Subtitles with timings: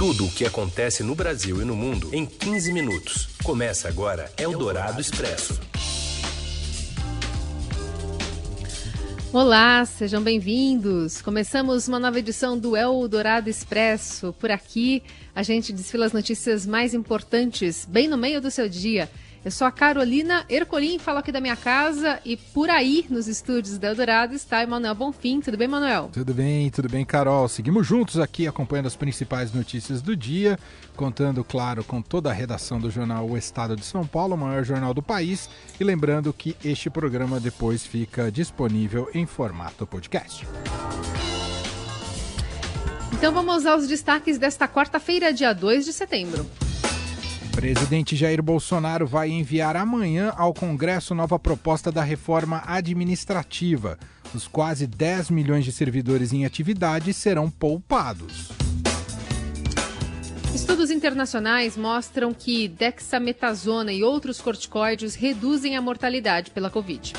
[0.00, 3.28] Tudo o que acontece no Brasil e no mundo em 15 minutos.
[3.44, 5.60] Começa agora Eldorado Expresso.
[9.30, 11.20] Olá, sejam bem-vindos.
[11.20, 14.34] Começamos uma nova edição do Eldorado Expresso.
[14.40, 15.02] Por aqui,
[15.34, 19.06] a gente desfila as notícias mais importantes, bem no meio do seu dia.
[19.42, 23.78] Eu sou a Carolina Ercolim, falo aqui da minha casa e por aí, nos estúdios
[23.78, 25.40] da Eldorado, está Emanuel Bonfim.
[25.40, 26.10] Tudo bem, Manuel?
[26.12, 27.48] Tudo bem, tudo bem, Carol.
[27.48, 30.58] Seguimos juntos aqui acompanhando as principais notícias do dia,
[30.94, 34.62] contando, claro, com toda a redação do jornal O Estado de São Paulo, o maior
[34.62, 35.48] jornal do país.
[35.80, 40.46] E lembrando que este programa depois fica disponível em formato podcast.
[43.14, 46.46] Então vamos aos destaques desta quarta-feira, dia 2 de setembro.
[47.52, 53.98] Presidente Jair Bolsonaro vai enviar amanhã ao Congresso nova proposta da reforma administrativa.
[54.34, 58.50] Os quase 10 milhões de servidores em atividade serão poupados.
[60.54, 67.14] Estudos internacionais mostram que dexametasona e outros corticoides reduzem a mortalidade pela Covid.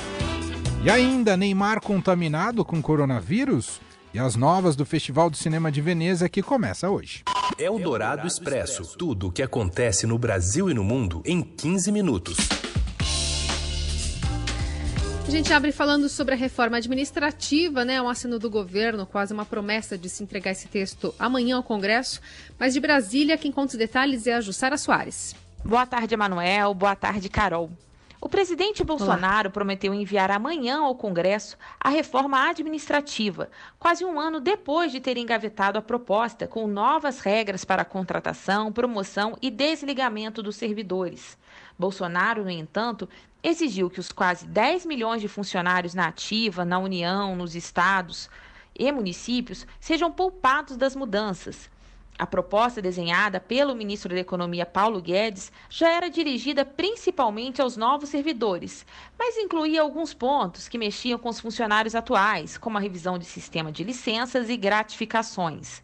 [0.84, 3.80] E ainda, Neymar contaminado com coronavírus?
[4.14, 7.24] E as novas do Festival do Cinema de Veneza que começa hoje.
[7.58, 8.98] É o Dourado Expresso.
[8.98, 12.38] Tudo o que acontece no Brasil e no mundo em 15 minutos.
[15.26, 18.02] A gente abre falando sobre a reforma administrativa, né?
[18.02, 22.20] Um assino do governo, quase uma promessa de se entregar esse texto amanhã ao Congresso.
[22.60, 25.34] Mas de Brasília, quem conta os detalhes é a Jussara Soares.
[25.64, 26.74] Boa tarde, Emanuel.
[26.74, 27.72] Boa tarde, Carol.
[28.24, 29.52] O presidente Bolsonaro Olá.
[29.52, 35.80] prometeu enviar amanhã ao Congresso a reforma administrativa, quase um ano depois de ter engavetado
[35.80, 41.36] a proposta com novas regras para a contratação, promoção e desligamento dos servidores.
[41.80, 43.10] Bolsonaro, no entanto,
[43.42, 48.30] exigiu que os quase 10 milhões de funcionários na ativa, na União, nos estados
[48.78, 51.72] e municípios sejam poupados das mudanças
[52.22, 58.10] a proposta desenhada pelo ministro da Economia Paulo Guedes já era dirigida principalmente aos novos
[58.10, 58.86] servidores,
[59.18, 63.72] mas incluía alguns pontos que mexiam com os funcionários atuais, como a revisão de sistema
[63.72, 65.82] de licenças e gratificações.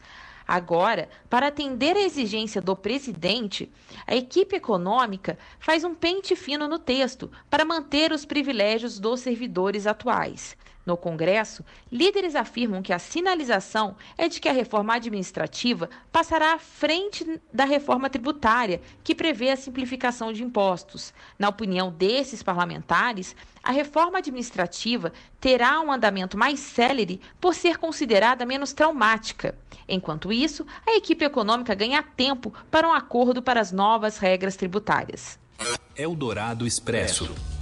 [0.48, 3.72] Agora, para atender a exigência do presidente,
[4.06, 9.88] a equipe econômica faz um pente fino no texto para manter os privilégios dos servidores
[9.88, 10.56] atuais.
[10.88, 16.58] No Congresso, líderes afirmam que a sinalização é de que a reforma administrativa passará à
[16.58, 21.14] frente da reforma tributária, que prevê a simplificação de impostos.
[21.38, 25.12] Na opinião desses parlamentares, a reforma administrativa
[25.42, 29.58] terá um andamento mais célere por ser considerada menos traumática.
[29.90, 35.38] Enquanto isso, a equipe econômica ganha tempo para um acordo para as novas regras tributárias.
[35.98, 37.57] Eldorado Expresso.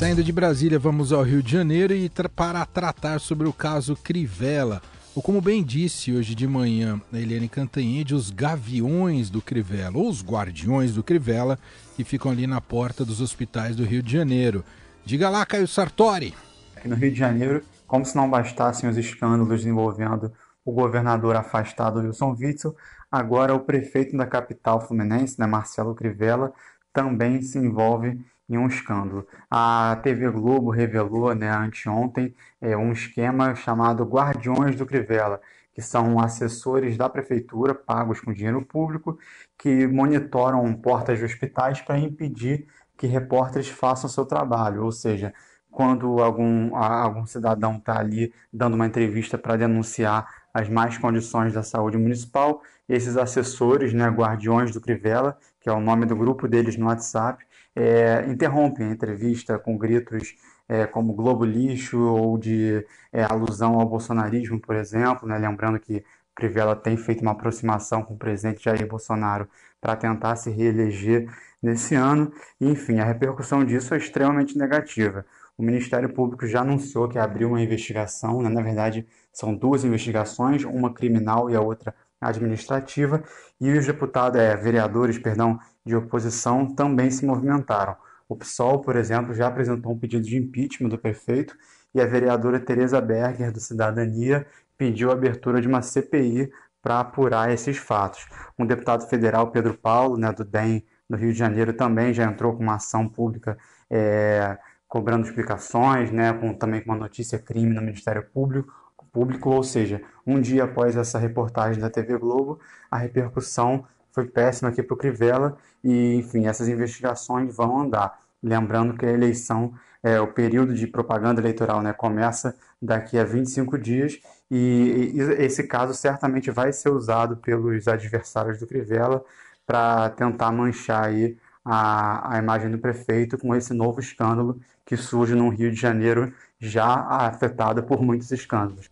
[0.00, 3.94] Saindo de Brasília, vamos ao Rio de Janeiro e tra para tratar sobre o caso
[3.94, 4.80] Crivella.
[5.14, 10.08] Ou como bem disse hoje de manhã a Eliane Cantanhede, os gaviões do Crivella, ou
[10.08, 11.58] os guardiões do Crivella,
[11.96, 14.64] que ficam ali na porta dos hospitais do Rio de Janeiro.
[15.04, 16.34] Diga lá, Caio Sartori.
[16.74, 20.32] Aqui no Rio de Janeiro, como se não bastassem os escândalos envolvendo
[20.64, 22.74] o governador afastado Wilson Witzel,
[23.12, 26.54] agora o prefeito da capital fluminense, né, Marcelo Crivella,
[26.90, 28.18] também se envolve
[28.50, 29.26] em um escândalo.
[29.48, 35.40] A TV Globo revelou né, anteontem é, um esquema chamado Guardiões do Crivella,
[35.72, 39.16] que são assessores da prefeitura, pagos com dinheiro público,
[39.56, 42.66] que monitoram portas de hospitais para impedir
[42.98, 45.32] que repórteres façam seu trabalho, ou seja,
[45.70, 51.62] quando algum, algum cidadão está ali dando uma entrevista para denunciar as más condições da
[51.62, 56.76] saúde municipal, esses assessores, né, guardiões do Crivella, que é o nome do grupo deles
[56.76, 57.44] no WhatsApp,
[57.80, 60.36] é, interrompem a entrevista com gritos
[60.68, 65.38] é, como Globo Lixo ou de é, alusão ao bolsonarismo, por exemplo, né?
[65.38, 66.04] lembrando que
[66.34, 69.48] Crivella tem feito uma aproximação com o presidente Jair Bolsonaro
[69.80, 71.28] para tentar se reeleger
[71.62, 72.32] nesse ano.
[72.60, 75.24] Enfim, a repercussão disso é extremamente negativa.
[75.56, 78.48] O Ministério Público já anunciou que abriu uma investigação, né?
[78.48, 83.22] na verdade, são duas investigações, uma criminal e a outra administrativa,
[83.60, 85.58] e os deputados, é, vereadores, perdão,
[85.90, 87.96] de oposição também se movimentaram.
[88.28, 91.54] O PSOL, por exemplo, já apresentou um pedido de impeachment do prefeito
[91.94, 94.46] e a vereadora Tereza Berger, do Cidadania,
[94.78, 96.50] pediu a abertura de uma CPI
[96.80, 98.26] para apurar esses fatos.
[98.58, 102.56] Um deputado federal, Pedro Paulo, né, do DEM do Rio de Janeiro, também já entrou
[102.56, 103.58] com uma ação pública
[103.90, 104.56] é,
[104.88, 108.72] cobrando explicações, né, com, também com uma notícia crime no Ministério Público
[109.12, 112.60] público, ou seja, um dia após essa reportagem da TV Globo,
[112.90, 118.18] a repercussão foi péssima aqui para o Crivella e, enfim, essas investigações vão andar.
[118.42, 123.78] Lembrando que a eleição é, o período de propaganda eleitoral né, começa daqui a 25
[123.78, 124.20] dias
[124.50, 129.22] e, e esse caso certamente vai ser usado pelos adversários do Crivella
[129.66, 135.34] para tentar manchar aí a, a imagem do prefeito com esse novo escândalo que surge
[135.34, 138.90] no Rio de Janeiro já afetado por muitos escândalos.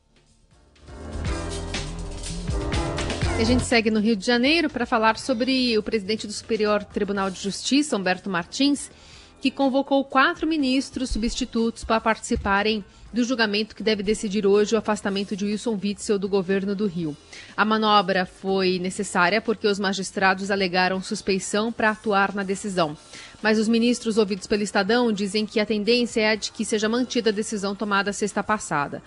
[3.38, 7.30] A gente segue no Rio de Janeiro para falar sobre o presidente do Superior Tribunal
[7.30, 8.90] de Justiça, Humberto Martins,
[9.40, 15.36] que convocou quatro ministros substitutos para participarem do julgamento que deve decidir hoje o afastamento
[15.36, 17.16] de Wilson Witzel do governo do Rio.
[17.56, 22.96] A manobra foi necessária porque os magistrados alegaram suspeição para atuar na decisão.
[23.40, 26.88] Mas os ministros ouvidos pelo Estadão dizem que a tendência é a de que seja
[26.88, 29.00] mantida a decisão tomada sexta passada.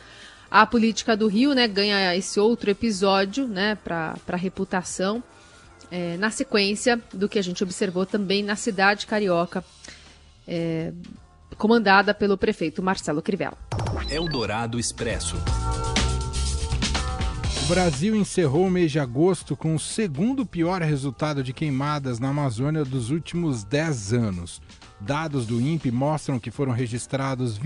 [0.51, 5.23] A política do Rio né, ganha esse outro episódio né, para a reputação,
[5.89, 9.63] é, na sequência do que a gente observou também na cidade carioca.
[10.45, 10.91] É,
[11.57, 13.57] comandada pelo prefeito Marcelo Crivella.
[14.09, 15.37] Eldorado Expresso.
[17.63, 22.29] O Brasil encerrou o mês de agosto com o segundo pior resultado de queimadas na
[22.29, 24.61] Amazônia dos últimos 10 anos.
[24.99, 27.57] Dados do INPE mostram que foram registrados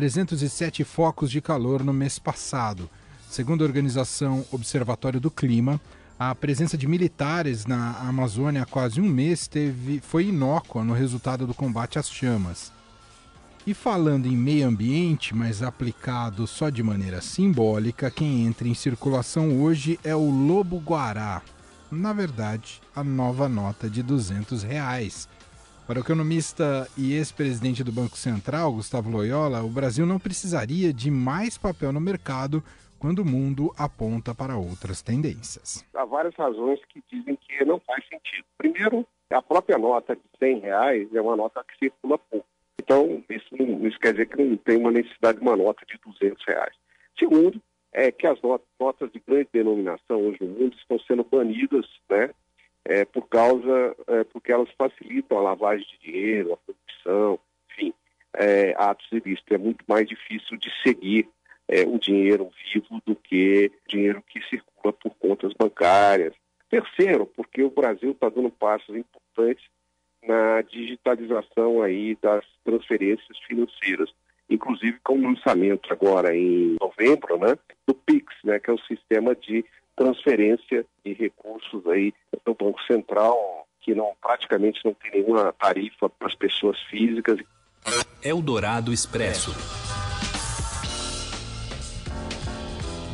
[0.00, 2.88] 29.307 focos de calor no mês passado.
[3.28, 5.80] Segundo a organização Observatório do Clima,
[6.18, 11.46] a presença de militares na Amazônia há quase um mês teve, foi inócua no resultado
[11.46, 12.72] do combate às chamas.
[13.66, 19.60] E falando em meio ambiente, mas aplicado só de maneira simbólica, quem entra em circulação
[19.60, 21.42] hoje é o Lobo Guará.
[21.90, 25.28] Na verdade, a nova nota de 200 reais.
[25.88, 31.10] Para o economista e ex-presidente do Banco Central, Gustavo Loyola, o Brasil não precisaria de
[31.10, 32.62] mais papel no mercado
[32.98, 35.82] quando o mundo aponta para outras tendências.
[35.94, 38.44] Há várias razões que dizem que não faz sentido.
[38.58, 42.46] Primeiro, a própria nota de 100 reais é uma nota que circula pouco.
[42.78, 46.44] Então, isso, isso quer dizer que não tem uma necessidade de uma nota de 200
[46.46, 46.74] reais.
[47.18, 47.62] Segundo,
[47.94, 48.38] é que as
[48.78, 52.28] notas de grande denominação hoje no mundo estão sendo banidas, né,
[52.88, 57.38] é, por causa, é, porque elas facilitam a lavagem de dinheiro, a corrupção,
[57.70, 57.92] enfim,
[58.32, 59.52] é, atos ilícitos.
[59.52, 61.28] É muito mais difícil de seguir
[61.68, 66.32] é, o dinheiro vivo do que dinheiro que circula por contas bancárias.
[66.70, 69.64] Terceiro, porque o Brasil está dando passos importantes
[70.26, 74.10] na digitalização aí das transferências financeiras,
[74.48, 79.34] inclusive com o lançamento agora em novembro, né, do Pix, né, que é o sistema
[79.34, 79.64] de
[79.98, 82.14] transferência de recursos aí
[82.46, 87.38] do Banco Central, que não praticamente não tem nenhuma tarifa para as pessoas físicas.
[88.22, 89.50] Eldorado Expresso.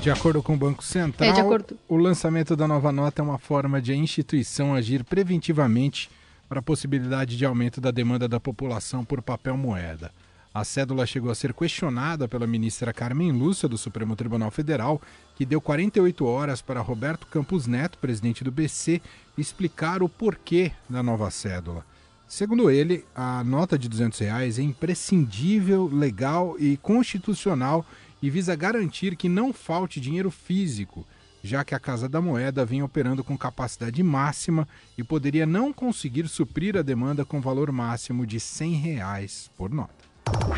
[0.03, 1.79] De acordo com o Banco Central, é, acordo...
[1.89, 6.11] o lançamento da nova nota é uma forma de a instituição agir preventivamente
[6.47, 10.13] para a possibilidade de aumento da demanda da população por papel moeda.
[10.53, 15.01] A cédula chegou a ser questionada pela ministra Carmen Lúcia, do Supremo Tribunal Federal,
[15.35, 19.01] que deu 48 horas para Roberto Campos Neto, presidente do BC,
[19.37, 21.85] explicar o porquê da nova cédula.
[22.27, 27.85] Segundo ele, a nota de 200 reais é imprescindível, legal e constitucional
[28.23, 31.07] e visa garantir que não falte dinheiro físico,
[31.43, 34.67] já que a Casa da Moeda vem operando com capacidade máxima
[34.97, 39.93] e poderia não conseguir suprir a demanda com valor máximo de 100 reais por nota.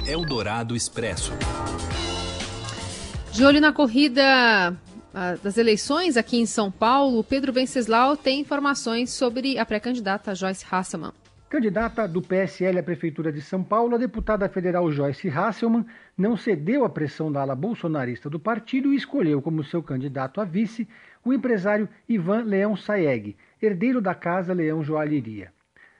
[0.07, 1.33] Eldorado Expresso.
[3.37, 4.75] De olho na corrida
[5.43, 11.13] das eleições aqui em São Paulo, Pedro Venceslau tem informações sobre a pré-candidata Joyce Hasselmann.
[11.51, 15.85] Candidata do PSL à Prefeitura de São Paulo, a deputada federal Joyce Hasselmann
[16.17, 20.45] não cedeu à pressão da ala bolsonarista do partido e escolheu como seu candidato a
[20.47, 20.89] vice
[21.23, 25.53] o empresário Ivan Leão Saeg, herdeiro da Casa Leão Joalheria.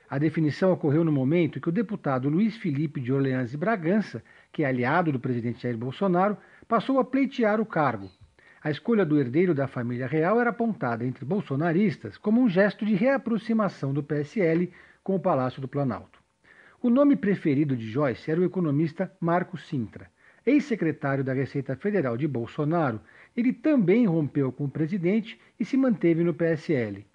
[0.09, 4.23] A definição ocorreu no momento que o deputado Luiz Felipe de Orleans e Bragança,
[4.53, 8.09] que é aliado do presidente Jair Bolsonaro, passou a pleitear o cargo.
[8.61, 12.95] A escolha do herdeiro da família real era apontada entre bolsonaristas como um gesto de
[12.95, 16.19] reaproximação do PSL com o Palácio do Planalto.
[16.81, 20.11] O nome preferido de Joyce era o economista Marco Sintra.
[20.45, 22.99] Ex-secretário da Receita Federal de Bolsonaro,
[23.35, 27.05] ele também rompeu com o presidente e se manteve no PSL.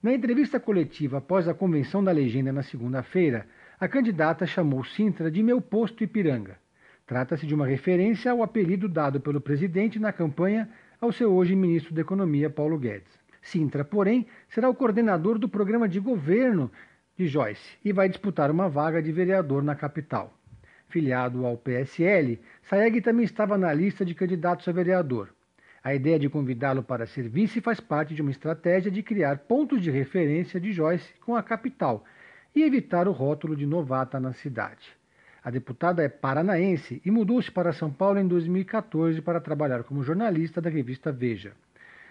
[0.00, 3.46] Na entrevista coletiva após a convenção da legenda na segunda-feira,
[3.80, 6.59] a candidata chamou Sintra de meu posto Ipiranga.
[7.10, 10.68] Trata-se de uma referência ao apelido dado pelo presidente na campanha
[11.00, 13.10] ao seu hoje ministro da Economia, Paulo Guedes.
[13.42, 16.70] Sintra, porém, será o coordenador do programa de governo
[17.18, 20.32] de Joyce e vai disputar uma vaga de vereador na capital.
[20.88, 25.34] Filiado ao PSL, Saeg também estava na lista de candidatos a vereador.
[25.82, 29.82] A ideia de convidá-lo para ser vice faz parte de uma estratégia de criar pontos
[29.82, 32.04] de referência de Joyce com a capital
[32.54, 34.99] e evitar o rótulo de novata na cidade.
[35.42, 40.60] A deputada é paranaense e mudou-se para São Paulo em 2014 para trabalhar como jornalista
[40.60, 41.52] da revista Veja.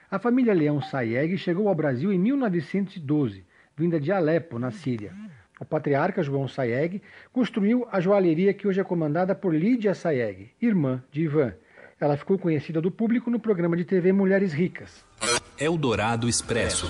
[0.09, 3.45] A família Leão Sayeg chegou ao Brasil em 1912,
[3.77, 5.13] vinda de Alepo, na Síria.
[5.59, 11.03] O patriarca João Sayeg construiu a joalheria que hoje é comandada por Lídia Sayeg, irmã
[11.11, 11.53] de Ivan.
[11.99, 15.05] Ela ficou conhecida do público no programa de TV Mulheres Ricas.
[15.59, 16.87] Eldorado Expresso.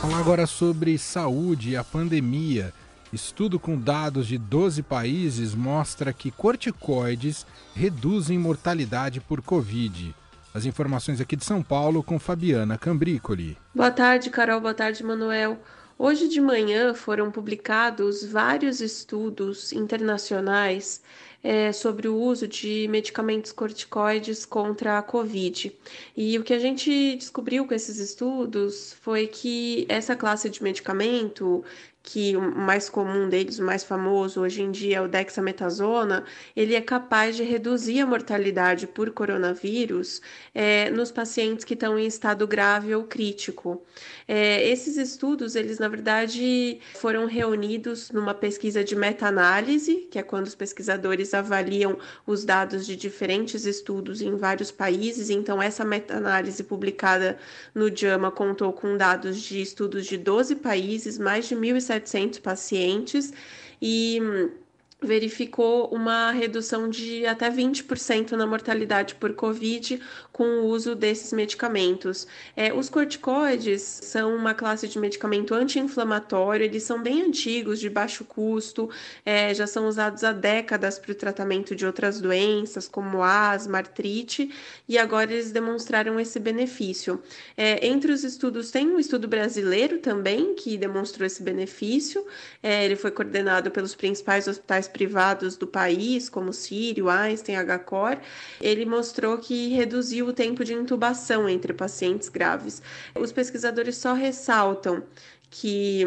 [0.00, 2.72] Falar agora sobre saúde e a pandemia.
[3.12, 10.14] Estudo com dados de 12 países mostra que corticoides reduzem mortalidade por Covid.
[10.54, 13.58] As informações aqui de São Paulo com Fabiana Cambrícoli.
[13.74, 14.60] Boa tarde, Carol.
[14.60, 15.58] Boa tarde, Manuel.
[15.98, 21.02] Hoje de manhã foram publicados vários estudos internacionais
[21.42, 25.72] é, sobre o uso de medicamentos corticoides contra a Covid.
[26.16, 31.64] E o que a gente descobriu com esses estudos foi que essa classe de medicamento
[32.02, 36.24] que o mais comum deles, o mais famoso hoje em dia é o dexametasona,
[36.56, 40.22] ele é capaz de reduzir a mortalidade por coronavírus
[40.54, 43.82] é, nos pacientes que estão em estado grave ou crítico.
[44.26, 50.46] É, esses estudos, eles na verdade foram reunidos numa pesquisa de meta-análise, que é quando
[50.46, 55.28] os pesquisadores avaliam os dados de diferentes estudos em vários países.
[55.28, 57.38] Então, essa meta-análise publicada
[57.74, 63.32] no JAMA contou com dados de estudos de 12 países, mais de 1.700 1.700 pacientes
[63.80, 64.18] e
[65.02, 70.00] verificou uma redução de até 20% na mortalidade por Covid
[70.32, 72.26] com o uso desses medicamentos.
[72.56, 78.24] É, os corticoides são uma classe de medicamento anti-inflamatório, eles são bem antigos, de baixo
[78.24, 78.90] custo,
[79.24, 84.50] é, já são usados há décadas para o tratamento de outras doenças, como asma, artrite,
[84.88, 87.22] e agora eles demonstraram esse benefício.
[87.56, 92.26] É, entre os estudos, tem um estudo brasileiro também que demonstrou esse benefício,
[92.62, 98.18] é, ele foi coordenado pelos principais hospitais privados do país, como Sírio, Einstein, HCOR,
[98.60, 102.82] ele mostrou que reduziu o tempo de intubação entre pacientes graves.
[103.18, 105.02] Os pesquisadores só ressaltam
[105.48, 106.04] que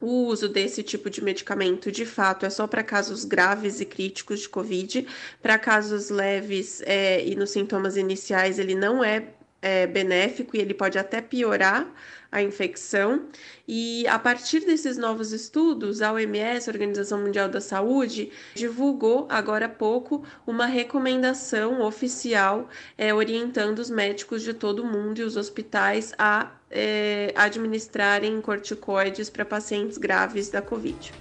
[0.00, 4.40] o uso desse tipo de medicamento, de fato, é só para casos graves e críticos
[4.40, 5.06] de Covid.
[5.40, 9.28] Para casos leves é, e nos sintomas iniciais, ele não é
[9.62, 11.88] é, benéfico e ele pode até piorar
[12.32, 13.26] a infecção.
[13.68, 19.66] E a partir desses novos estudos, a OMS, a Organização Mundial da Saúde, divulgou agora
[19.66, 25.36] há pouco uma recomendação oficial é, orientando os médicos de todo o mundo e os
[25.36, 31.12] hospitais a é, administrarem corticoides para pacientes graves da Covid.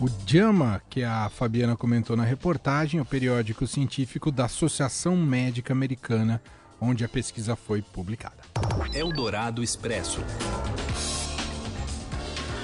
[0.00, 5.72] O JAMA, que a Fabiana comentou na reportagem, é o periódico científico da Associação Médica
[5.72, 6.42] Americana
[6.80, 8.42] onde a pesquisa foi publicada.
[8.92, 10.20] Eldorado Expresso.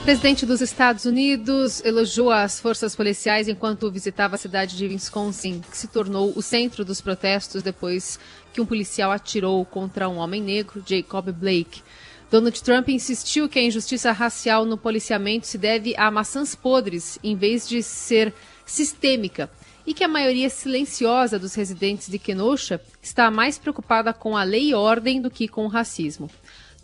[0.00, 5.60] O presidente dos Estados Unidos elogiou as forças policiais enquanto visitava a cidade de Wisconsin,
[5.60, 8.18] que se tornou o centro dos protestos depois
[8.52, 11.82] que um policial atirou contra um homem negro, Jacob Blake.
[12.30, 17.36] Donald Trump insistiu que a injustiça racial no policiamento se deve a maçãs podres, em
[17.36, 18.32] vez de ser
[18.64, 19.50] sistêmica
[19.86, 24.70] e que a maioria silenciosa dos residentes de Kenosha está mais preocupada com a lei
[24.70, 26.30] e ordem do que com o racismo.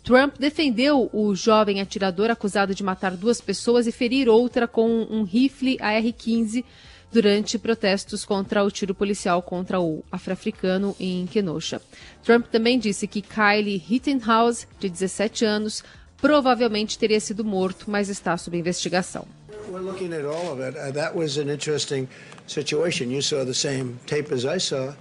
[0.03, 5.23] Trump defendeu o jovem atirador acusado de matar duas pessoas e ferir outra com um
[5.23, 6.63] rifle AR-15
[7.11, 11.81] durante protestos contra o tiro policial contra o afro-africano em Kenosha.
[12.23, 15.83] Trump também disse que Kylie Rittenhouse, de 17 anos,
[16.17, 19.27] provavelmente teria sido morto, mas está sob investigação.
[19.69, 20.77] We're looking at all of it.
[20.77, 22.07] Uh, that was an interesting
[22.47, 23.11] situation.
[23.11, 24.93] You saw the same tape as I saw.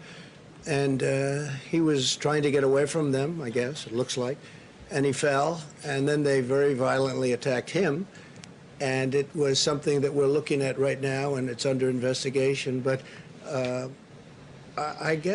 [0.66, 4.36] And uh, he was trying to get away from them, I guess, it looks like.
[4.90, 5.62] And he fell.
[5.84, 8.06] And then they very violently attacked him.
[8.80, 12.80] And it was something that we're looking at right now, and it's under investigation.
[12.80, 13.00] But
[13.46, 13.88] uh,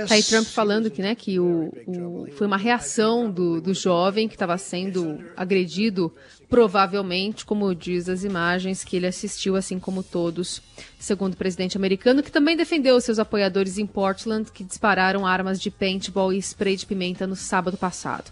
[0.07, 4.27] Tá aí Trump falando que, né, que o, o foi uma reação do, do jovem
[4.27, 6.13] que estava sendo agredido,
[6.47, 10.61] provavelmente, como diz as imagens, que ele assistiu, assim como todos,
[10.99, 15.71] segundo o presidente americano, que também defendeu seus apoiadores em Portland, que dispararam armas de
[15.71, 18.31] paintball e spray de pimenta no sábado passado.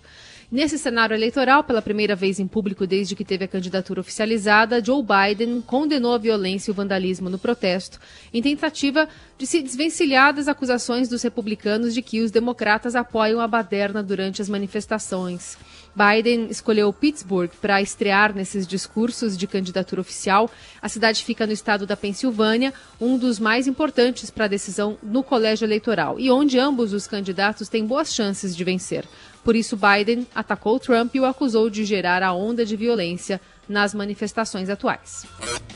[0.51, 5.03] Nesse cenário eleitoral, pela primeira vez em público desde que teve a candidatura oficializada, Joe
[5.03, 7.99] Biden condenou a violência e o vandalismo no protesto,
[8.33, 13.47] em tentativa de se desvencilhar das acusações dos republicanos de que os democratas apoiam a
[13.47, 15.55] baderna durante as manifestações.
[15.95, 20.49] Biden escolheu Pittsburgh para estrear nesses discursos de candidatura oficial.
[20.81, 25.21] A cidade fica no estado da Pensilvânia, um dos mais importantes para a decisão no
[25.21, 29.05] colégio eleitoral, e onde ambos os candidatos têm boas chances de vencer.
[29.43, 33.93] Por isso, Biden atacou Trump e o acusou de gerar a onda de violência nas
[33.93, 35.25] manifestações atuais.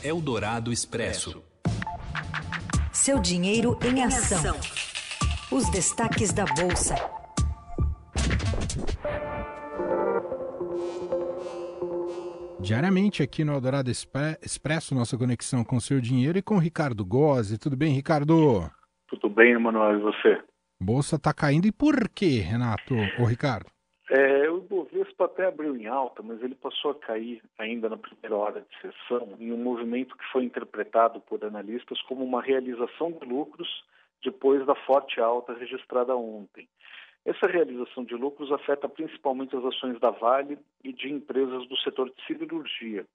[0.04, 1.44] Eldorado Expresso.
[2.92, 4.56] Seu dinheiro em ação.
[5.52, 6.96] Os destaques da Bolsa.
[12.60, 17.04] Diariamente aqui no Eldorado Expresso, nossa conexão com o seu dinheiro e com o Ricardo
[17.04, 17.58] Gozzi.
[17.58, 18.72] Tudo bem, Ricardo?
[19.10, 20.42] Tudo bem, Emanuel, e você?
[20.84, 23.72] Bolsa está caindo e por quê, Renato ou Ricardo?
[24.10, 28.36] É, o Ibovespa até abriu em alta, mas ele passou a cair ainda na primeira
[28.36, 33.26] hora de sessão em um movimento que foi interpretado por analistas como uma realização de
[33.26, 33.68] lucros
[34.24, 36.68] depois da forte alta registrada ontem.
[37.26, 42.10] Essa realização de lucros afeta principalmente as ações da Vale e de empresas do setor
[42.10, 43.06] de siderurgia.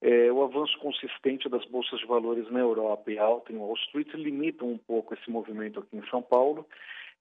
[0.00, 4.08] É, o avanço consistente das bolsas de valores na Europa e alta em Wall Street
[4.14, 6.64] limitam um pouco esse movimento aqui em São Paulo.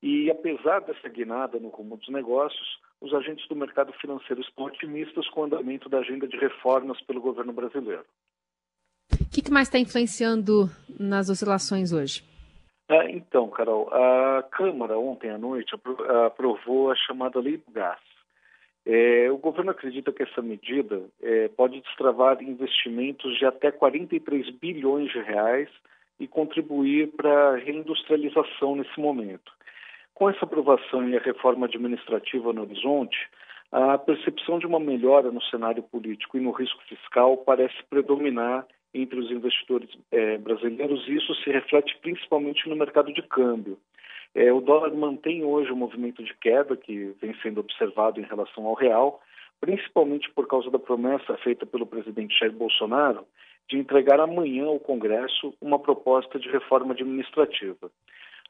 [0.02, 5.28] E apesar dessa guinada no rumo dos negócios, os agentes do mercado financeiro estão otimistas
[5.30, 8.06] com o andamento da agenda de reformas pelo governo brasileiro.
[9.14, 10.70] O que, que mais está influenciando
[11.00, 12.24] nas oscilações hoje?
[12.90, 15.76] Ah, então, Carol, a Câmara ontem à noite
[16.26, 18.00] aprovou a chamada Lei do Gás.
[18.90, 25.12] É, o governo acredita que essa medida é, pode destravar investimentos de até 43 bilhões
[25.12, 25.68] de reais
[26.18, 29.52] e contribuir para a reindustrialização nesse momento.
[30.14, 33.18] Com essa aprovação e a reforma administrativa no horizonte,
[33.74, 39.20] a percepção de uma melhora no cenário político e no risco fiscal parece predominar entre
[39.20, 43.78] os investidores é, brasileiros, e isso se reflete principalmente no mercado de câmbio.
[44.36, 48.66] É, o dólar mantém hoje o movimento de queda que vem sendo observado em relação
[48.66, 49.22] ao real,
[49.60, 53.26] principalmente por causa da promessa feita pelo presidente Jair Bolsonaro
[53.70, 57.92] de entregar amanhã ao Congresso uma proposta de reforma administrativa.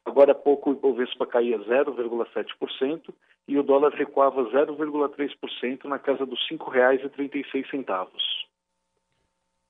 [0.04, 3.12] Agora há pouco o Ibovespa caía 0,7%
[3.46, 8.37] e o dólar recuava 0,3% na casa dos R$ 5,36.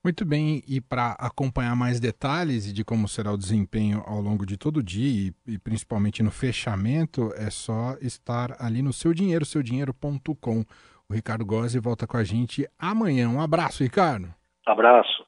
[0.05, 4.57] Muito bem, e para acompanhar mais detalhes de como será o desempenho ao longo de
[4.57, 9.45] todo o dia e, e, principalmente no fechamento, é só estar ali no seu dinheiro,
[9.45, 10.65] seudinheiro.com.
[11.09, 13.29] O Ricardo Gozzi volta com a gente amanhã.
[13.29, 14.33] Um abraço, Ricardo.
[14.65, 15.25] Abraço.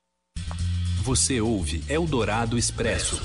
[1.02, 3.20] Você ouve Eldorado Expresso.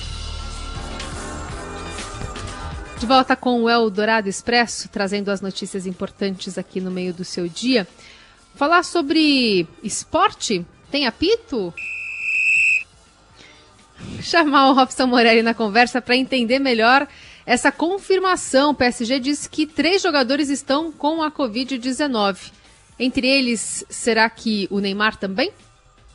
[2.97, 7.47] De volta com o Eldorado Expresso, trazendo as notícias importantes aqui no meio do seu
[7.47, 7.85] dia.
[8.55, 11.73] Falar sobre esporte tem apito?
[14.21, 17.05] Chamar o Robson Morelli na conversa para entender melhor
[17.45, 18.69] essa confirmação.
[18.69, 22.53] O PSG diz que três jogadores estão com a Covid-19.
[22.97, 25.51] Entre eles, será que o Neymar também?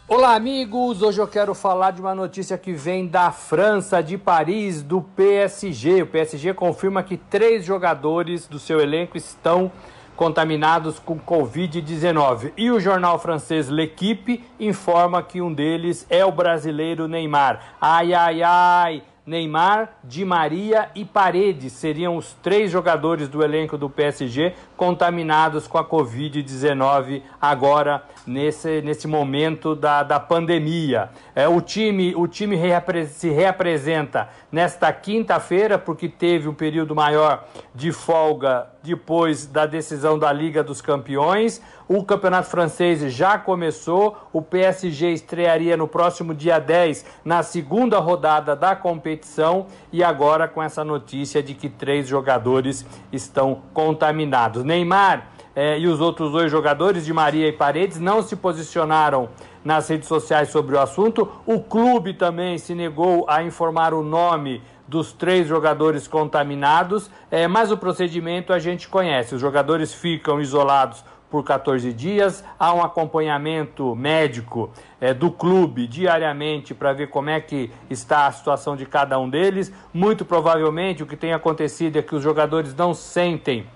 [0.08, 1.02] Olá, amigos!
[1.02, 6.04] Hoje eu quero falar de uma notícia que vem da França, de Paris, do PSG.
[6.04, 9.70] O PSG confirma que três jogadores do seu elenco estão
[10.20, 12.52] contaminados com Covid-19.
[12.54, 17.76] E o jornal francês L'Equipe informa que um deles é o brasileiro Neymar.
[17.80, 19.02] Ai, ai, ai!
[19.24, 25.76] Neymar, Di Maria e Paredes seriam os três jogadores do elenco do PSG contaminados com
[25.76, 31.10] a Covid-19 agora nesse, nesse momento da, da pandemia.
[31.34, 37.44] É, o time, o time reapre se reapresenta nesta quinta-feira, porque teve um período maior
[37.74, 41.60] de folga depois da decisão da Liga dos Campeões.
[41.86, 44.16] O campeonato francês já começou.
[44.32, 49.66] O PSG estrearia no próximo dia 10, na segunda rodada da competição.
[49.92, 54.64] E agora com essa notícia de que três jogadores estão contaminados.
[54.70, 59.28] Neymar eh, e os outros dois jogadores, de Maria e Paredes, não se posicionaram
[59.64, 61.28] nas redes sociais sobre o assunto.
[61.44, 67.72] O clube também se negou a informar o nome dos três jogadores contaminados, eh, mas
[67.72, 69.34] o procedimento a gente conhece.
[69.34, 76.74] Os jogadores ficam isolados por 14 dias, há um acompanhamento médico eh, do clube diariamente
[76.74, 79.72] para ver como é que está a situação de cada um deles.
[79.92, 83.66] Muito provavelmente o que tem acontecido é que os jogadores não sentem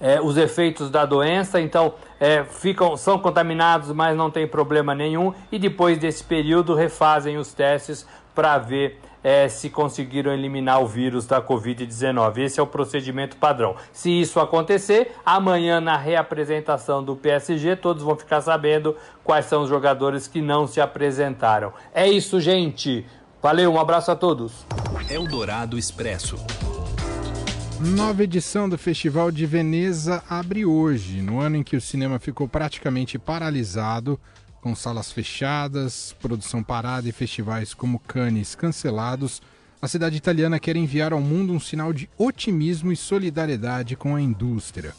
[0.00, 5.34] é, os efeitos da doença, então é, ficam, são contaminados, mas não tem problema nenhum,
[5.52, 11.26] e depois desse período refazem os testes para ver é, se conseguiram eliminar o vírus
[11.26, 12.38] da Covid-19.
[12.38, 13.76] Esse é o procedimento padrão.
[13.92, 19.68] Se isso acontecer, amanhã na reapresentação do PSG, todos vão ficar sabendo quais são os
[19.68, 21.72] jogadores que não se apresentaram.
[21.94, 23.06] É isso, gente.
[23.42, 24.64] Valeu, um abraço a todos.
[25.10, 26.36] Eldorado Expresso.
[27.82, 32.46] Nova edição do Festival de Veneza abre hoje, no ano em que o cinema ficou
[32.46, 34.20] praticamente paralisado,
[34.60, 39.40] com salas fechadas, produção parada e festivais como Cannes cancelados.
[39.80, 44.20] A cidade italiana quer enviar ao mundo um sinal de otimismo e solidariedade com a
[44.20, 44.90] indústria.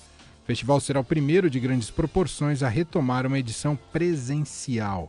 [0.44, 5.08] O festival será o primeiro de grandes proporções a retomar uma edição presencial.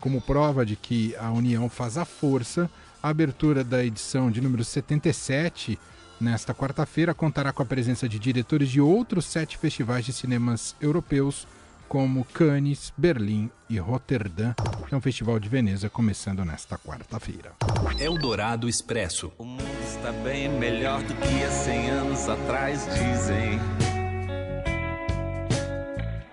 [0.00, 2.70] Como prova de que a união faz a força,
[3.02, 5.78] A abertura da edição de número 77,
[6.20, 11.46] nesta quarta-feira, contará com a presença de diretores de outros sete festivais de cinemas europeus,
[11.88, 14.54] como Cannes, Berlim e Roterdã.
[14.90, 17.52] É um festival de Veneza começando nesta quarta-feira.
[17.98, 19.32] Eldorado Expresso.
[19.38, 23.58] O mundo está bem melhor do que há 100 anos atrás, dizem.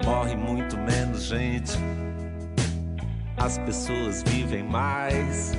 [0.04, 1.74] Morre muito menos gente.
[3.36, 5.54] As pessoas vivem mais.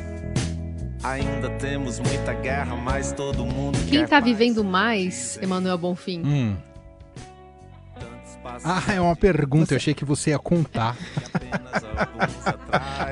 [1.02, 6.22] Ainda temos muita guerra, mas todo mundo Quem quer tá vivendo mais, Emanuel Bonfim?
[6.24, 6.56] Hum.
[8.64, 9.74] Ah, é uma pergunta.
[9.74, 10.96] Eu achei que você ia contar.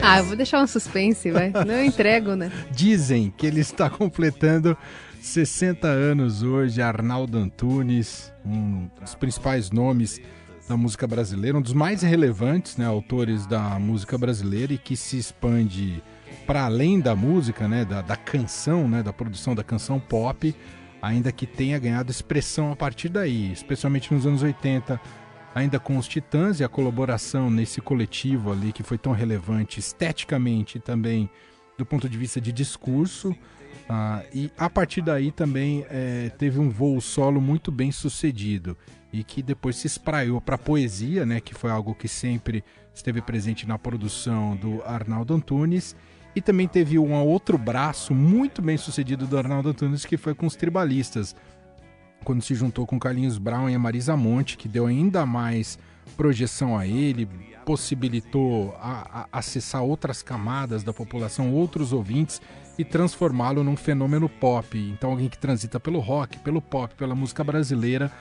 [0.03, 1.51] Ah, eu vou deixar um suspense, vai.
[1.51, 2.53] Não eu entrego, né?
[2.70, 4.77] Dizem que ele está completando
[5.20, 6.81] 60 anos hoje.
[6.81, 10.20] Arnaldo Antunes, um dos principais nomes
[10.68, 15.18] da música brasileira, um dos mais relevantes né, autores da música brasileira e que se
[15.18, 16.03] expande
[16.47, 20.55] para além da música, né, da, da canção, né, da produção da canção pop,
[21.03, 25.01] ainda que tenha ganhado expressão a partir daí, especialmente nos anos 80,
[25.55, 30.79] ainda com os Titãs e a colaboração nesse coletivo ali que foi tão relevante esteticamente
[30.79, 31.29] também
[31.77, 33.35] do ponto de vista de discurso.
[33.89, 38.77] ah, e a partir daí também eh, teve um voo solo muito bem sucedido
[39.13, 42.63] e que depois se espraiou para a poesia, né, que foi algo que sempre
[42.95, 45.97] esteve presente na produção do Arnaldo Antunes.
[46.37, 50.44] E também teve um outro braço muito bem sucedido do Arnaldo Antunes, que foi com
[50.44, 51.35] os tribalistas,
[52.22, 55.79] quando se juntou com Carlinhos Brown e a Marisa Monte, que deu ainda mais
[56.14, 57.27] projeção a ele,
[57.64, 62.42] possibilitou a, a, acessar outras camadas da população, outros ouvintes
[62.79, 64.79] e transformá-lo num fenômeno pop.
[64.79, 68.12] Então, alguém que transita pelo rock, pelo pop, pela música brasileira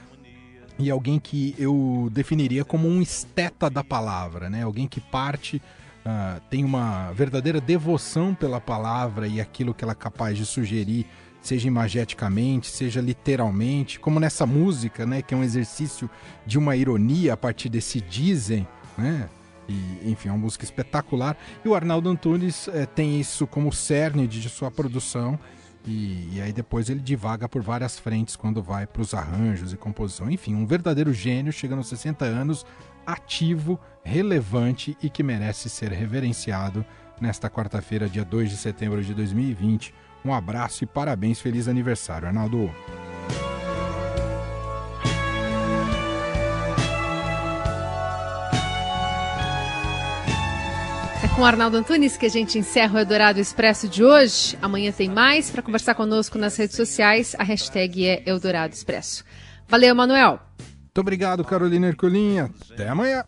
[0.80, 4.64] e alguém que eu definiria como um esteta da palavra, né?
[4.64, 5.62] Alguém que parte,
[6.06, 11.06] uh, tem uma verdadeira devoção pela palavra e aquilo que ela é capaz de sugerir
[11.42, 16.10] seja imageticamente, seja literalmente, como nessa música, né, que é um exercício
[16.46, 19.30] de uma ironia a partir desse dizem, né?
[19.68, 21.38] E, enfim, é uma música espetacular.
[21.64, 25.40] E o Arnaldo Antunes é, tem isso como cerne de sua produção.
[25.86, 29.78] E, e, aí depois ele divaga por várias frentes quando vai para os arranjos e
[29.78, 30.30] composição.
[30.30, 32.66] Enfim, um verdadeiro gênio, chegando aos 60 anos,
[33.06, 36.86] ativo, relevante e que merece ser reverenciado
[37.20, 39.94] nesta quarta-feira, dia 2 de setembro de 2020.
[40.24, 42.72] Um abraço e parabéns, feliz aniversário, Arnaldo.
[51.24, 54.58] É com o Arnaldo Antunes que a gente encerra o Eldorado Expresso de hoje.
[54.62, 55.50] Amanhã tem mais.
[55.50, 59.24] Para conversar conosco nas redes sociais, a hashtag é Eldorado Expresso.
[59.68, 60.45] Valeu, Manuel.
[60.96, 62.50] Muito obrigado, Carolina Herculinha.
[62.72, 63.26] Até amanhã.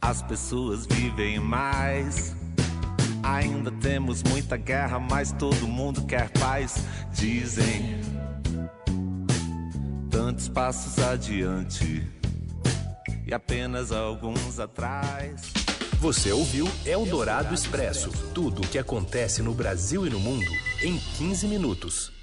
[0.00, 2.36] As pessoas vivem mais.
[3.20, 6.84] Ainda temos muita guerra, mas todo mundo quer paz.
[7.12, 8.00] Dizem
[10.08, 12.08] tantos passos adiante
[13.26, 15.52] e apenas alguns atrás.
[15.98, 20.46] Você ouviu Eldorado Expresso tudo o que acontece no Brasil e no mundo
[20.80, 22.13] em 15 minutos.